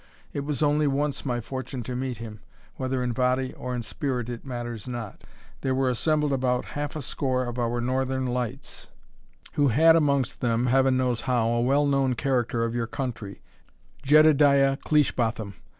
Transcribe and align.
It 0.33 0.39
was 0.39 0.63
only 0.63 0.87
once 0.87 1.27
my 1.27 1.39
fortune 1.41 1.83
to 1.83 1.95
meet 1.95 2.17
him, 2.17 2.39
whether 2.75 3.03
in 3.03 3.11
body 3.11 3.53
or 3.53 3.75
in 3.75 3.83
spirit 3.83 4.29
it 4.29 4.43
matters 4.43 4.87
not. 4.87 5.23
There 5.61 5.75
were 5.75 5.89
assembled 5.91 6.33
about 6.33 6.65
half 6.73 6.95
a 6.95 7.03
score 7.03 7.45
of 7.45 7.59
our 7.59 7.79
Northern 7.79 8.25
Lights, 8.25 8.87
who 9.53 9.67
had 9.67 9.95
amongst 9.95 10.41
them, 10.41 10.65
Heaven 10.65 10.97
knows 10.97 11.21
how, 11.29 11.49
a 11.49 11.61
well 11.61 11.85
known 11.85 12.15
character 12.15 12.63
of 12.65 12.73
your 12.73 12.87
country, 12.87 13.43
Jedediah 14.01 14.77
Cleishbotham. 14.77 15.53